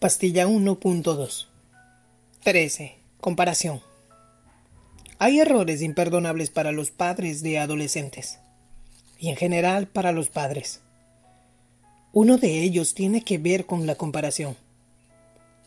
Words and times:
Pastilla 0.00 0.46
1.2 0.46 1.46
13. 2.42 2.94
Comparación. 3.20 3.82
Hay 5.18 5.40
errores 5.40 5.82
imperdonables 5.82 6.48
para 6.48 6.72
los 6.72 6.90
padres 6.90 7.42
de 7.42 7.58
adolescentes 7.58 8.38
y 9.18 9.28
en 9.28 9.36
general 9.36 9.88
para 9.88 10.12
los 10.12 10.30
padres. 10.30 10.80
Uno 12.14 12.38
de 12.38 12.62
ellos 12.62 12.94
tiene 12.94 13.22
que 13.24 13.36
ver 13.36 13.66
con 13.66 13.86
la 13.86 13.94
comparación. 13.94 14.56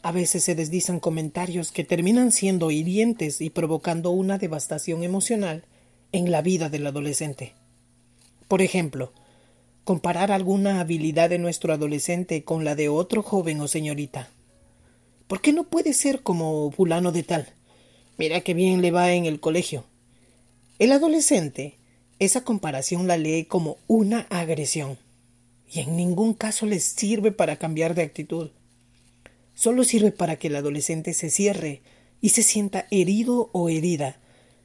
A 0.00 0.10
veces 0.10 0.42
se 0.42 0.54
deslizan 0.54 1.00
comentarios 1.00 1.70
que 1.70 1.84
terminan 1.84 2.32
siendo 2.32 2.70
hirientes 2.70 3.42
y 3.42 3.50
provocando 3.50 4.10
una 4.10 4.38
devastación 4.38 5.02
emocional 5.02 5.66
en 6.12 6.30
la 6.30 6.40
vida 6.40 6.70
del 6.70 6.86
adolescente. 6.86 7.52
Por 8.48 8.62
ejemplo, 8.62 9.12
comparar 9.84 10.32
alguna 10.32 10.80
habilidad 10.80 11.30
de 11.30 11.38
nuestro 11.38 11.72
adolescente 11.72 12.42
con 12.44 12.64
la 12.64 12.74
de 12.74 12.88
otro 12.88 13.22
joven 13.22 13.60
o 13.60 13.68
señorita. 13.68 14.28
¿Por 15.28 15.40
qué 15.40 15.52
no 15.52 15.64
puede 15.64 15.92
ser 15.92 16.22
como 16.22 16.70
fulano 16.70 17.12
de 17.12 17.22
tal? 17.22 17.48
Mira 18.18 18.40
qué 18.40 18.54
bien 18.54 18.82
le 18.82 18.90
va 18.90 19.12
en 19.12 19.26
el 19.26 19.40
colegio. 19.40 19.84
El 20.78 20.92
adolescente 20.92 21.78
esa 22.18 22.42
comparación 22.42 23.06
la 23.06 23.16
lee 23.16 23.44
como 23.44 23.78
una 23.86 24.20
agresión 24.30 24.98
y 25.70 25.80
en 25.80 25.96
ningún 25.96 26.34
caso 26.34 26.64
les 26.64 26.84
sirve 26.84 27.32
para 27.32 27.56
cambiar 27.56 27.94
de 27.94 28.02
actitud. 28.02 28.50
Solo 29.54 29.84
sirve 29.84 30.12
para 30.12 30.36
que 30.36 30.46
el 30.46 30.56
adolescente 30.56 31.12
se 31.12 31.30
cierre 31.30 31.82
y 32.20 32.30
se 32.30 32.42
sienta 32.42 32.86
herido 32.90 33.50
o 33.52 33.68
herida, 33.68 34.20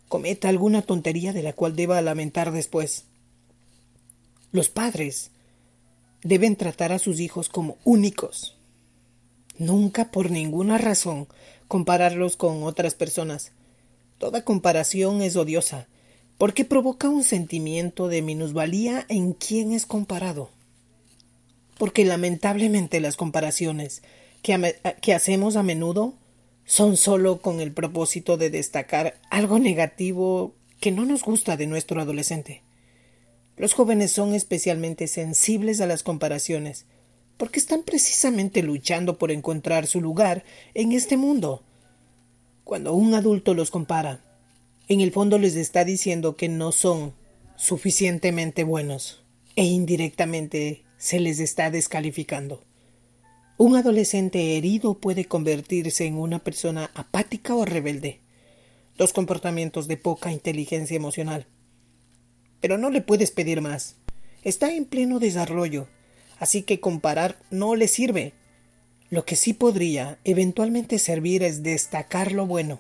cometa 0.08 0.50
alguna 0.50 0.84
tontería 0.84 1.34
de 1.34 1.44
la 1.44 1.54
cual 1.54 1.76
deba 1.76 2.02
lamentar 2.02 2.52
después. 2.52 3.06
Los 4.52 4.70
padres 4.70 5.32
deben 6.24 6.56
tratar 6.56 6.92
a 6.92 7.00
sus 7.00 7.20
hijos 7.20 7.50
como 7.50 7.78
únicos. 7.84 8.58
Nunca 9.58 10.12
por 10.12 10.32
ninguna 10.32 10.78
razón 10.78 11.28
compararlos 11.68 12.36
con 12.36 12.64
otras 12.64 12.96
personas. 12.96 13.52
Toda 14.18 14.44
comparación 14.44 15.22
es 15.22 15.36
odiosa, 15.36 15.88
porque 16.38 16.66
provoca 16.66 17.10
un 17.10 17.24
sentimiento 17.24 18.08
de 18.08 18.22
minusvalía 18.22 19.06
en 19.08 19.34
quien 19.34 19.72
es 19.72 19.86
comparado. 19.86 20.50
Porque 21.78 22.04
lamentablemente 22.04 23.00
las 23.02 23.18
comparaciones 23.18 24.02
que, 24.42 25.14
hacemos 25.14 25.56
a 25.58 25.64
menudo 25.64 26.16
son 26.66 26.98
solo 26.98 27.42
con 27.42 27.62
el 27.62 27.72
propósito 27.72 28.38
de 28.38 28.50
destacar 28.50 29.20
algo 29.30 29.60
negativo 29.60 30.56
que 30.80 30.92
no 30.92 31.06
nos 31.06 31.24
gusta 31.24 31.56
de 31.56 31.68
nuestro 31.68 32.02
adolescente. 32.02 32.64
Los 33.60 33.74
jóvenes 33.74 34.14
son 34.14 34.34
especialmente 34.34 35.06
sensibles 35.08 35.82
a 35.82 35.86
las 35.86 36.02
comparaciones, 36.02 36.86
porque 37.36 37.60
están 37.60 37.84
precisamente 37.84 38.64
luchando 38.64 39.18
por 39.18 39.32
encontrar 39.32 39.86
su 39.86 40.00
lugar 40.00 40.46
en 40.74 40.94
este 40.94 41.18
mundo. 41.18 41.62
Cuando 42.64 42.94
un 42.94 43.14
adulto 43.14 43.54
los 43.54 43.70
compara, 43.70 44.24
en 44.88 45.02
el 45.02 45.12
fondo 45.12 45.38
les 45.38 45.58
está 45.58 45.84
diciendo 45.84 46.38
que 46.38 46.48
no 46.48 46.72
son 46.72 47.14
suficientemente 47.58 48.64
buenos 48.64 49.26
e 49.58 49.66
indirectamente 49.66 50.86
se 50.98 51.20
les 51.20 51.42
está 51.42 51.70
descalificando. 51.70 52.64
Un 53.58 53.76
adolescente 53.76 54.56
herido 54.56 54.94
puede 54.94 55.26
convertirse 55.26 56.06
en 56.06 56.16
una 56.16 56.40
persona 56.40 56.92
apática 56.94 57.56
o 57.56 57.66
rebelde, 57.66 58.22
dos 58.98 59.12
comportamientos 59.12 59.90
de 59.90 59.98
poca 59.98 60.32
inteligencia 60.32 60.96
emocional. 60.96 61.46
Pero 62.62 62.78
no 62.78 62.90
le 62.90 63.02
puedes 63.02 63.32
pedir 63.32 63.62
más. 63.62 63.96
Está 64.44 64.74
en 64.74 64.86
pleno 64.86 65.20
desarrollo, 65.20 65.88
así 66.40 66.64
que 66.64 66.80
comparar 66.80 67.38
no 67.52 67.76
le 67.76 67.88
sirve. 67.88 68.34
Lo 69.10 69.26
que 69.26 69.36
sí 69.36 69.54
podría 69.54 70.20
eventualmente 70.24 71.00
servir 71.00 71.44
es 71.44 71.64
destacar 71.64 72.32
lo 72.32 72.46
bueno, 72.46 72.80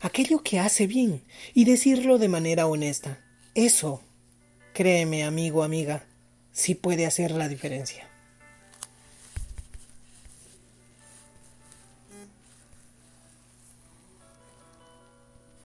aquello 0.00 0.42
que 0.42 0.58
hace 0.58 0.86
bien, 0.86 1.22
y 1.54 1.64
decirlo 1.64 2.18
de 2.18 2.28
manera 2.28 2.66
honesta. 2.66 3.18
Eso, 3.54 4.00
créeme 4.72 5.24
amigo, 5.24 5.62
amiga, 5.62 6.06
sí 6.52 6.74
puede 6.74 7.06
hacer 7.06 7.32
la 7.32 7.48
diferencia. 7.48 8.08